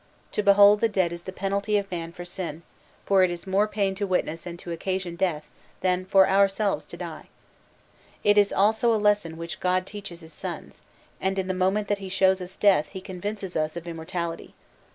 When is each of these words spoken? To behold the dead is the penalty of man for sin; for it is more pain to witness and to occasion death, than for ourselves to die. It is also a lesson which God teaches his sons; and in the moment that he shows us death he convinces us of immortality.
To 0.31 0.41
behold 0.41 0.81
the 0.81 0.89
dead 0.89 1.13
is 1.13 1.21
the 1.21 1.31
penalty 1.31 1.77
of 1.77 1.91
man 1.91 2.11
for 2.11 2.25
sin; 2.25 2.63
for 3.05 3.21
it 3.21 3.29
is 3.29 3.45
more 3.45 3.67
pain 3.67 3.93
to 3.93 4.07
witness 4.07 4.47
and 4.47 4.57
to 4.57 4.71
occasion 4.71 5.15
death, 5.15 5.47
than 5.81 6.05
for 6.05 6.27
ourselves 6.27 6.85
to 6.85 6.97
die. 6.97 7.27
It 8.23 8.35
is 8.35 8.51
also 8.51 8.91
a 8.91 8.95
lesson 8.95 9.37
which 9.37 9.59
God 9.59 9.85
teaches 9.85 10.21
his 10.21 10.33
sons; 10.33 10.81
and 11.21 11.37
in 11.37 11.47
the 11.47 11.53
moment 11.53 11.87
that 11.87 11.99
he 11.99 12.09
shows 12.09 12.41
us 12.41 12.55
death 12.55 12.87
he 12.87 12.99
convinces 12.99 13.55
us 13.55 13.75
of 13.77 13.87
immortality. 13.87 14.55